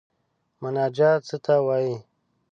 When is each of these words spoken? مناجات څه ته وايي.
مناجات 0.61 1.19
څه 1.29 1.37
ته 1.45 1.55
وايي. 1.67 1.95